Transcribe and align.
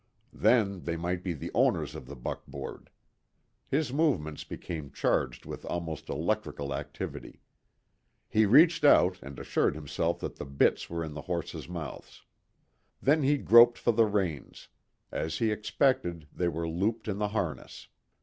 Then, 0.33 0.79
they 0.85 0.95
might 0.97 1.21
be 1.23 1.33
the 1.33 1.51
owners 1.53 1.93
of 1.93 2.07
the 2.07 2.15
buckboard. 2.15 2.89
His 3.67 3.93
movements 3.93 4.43
became 4.43 4.89
charged 4.89 5.45
with 5.45 5.63
almost 5.63 6.09
electrical 6.09 6.73
activity. 6.73 7.43
He 8.27 8.47
reached 8.47 8.83
out 8.83 9.19
and 9.21 9.37
assured 9.37 9.75
himself 9.75 10.19
that 10.21 10.37
the 10.37 10.45
bits 10.45 10.89
were 10.89 11.03
in 11.03 11.13
the 11.13 11.21
horses' 11.29 11.69
mouths. 11.69 12.23
Then 12.99 13.21
he 13.21 13.37
groped 13.37 13.77
for 13.77 13.91
the 13.91 14.07
reins; 14.07 14.69
as 15.11 15.37
he 15.37 15.51
expected, 15.51 16.27
they 16.33 16.47
were 16.47 16.67
looped 16.67 17.07
in 17.07 17.19
the 17.19 17.27
harness. 17.27 17.87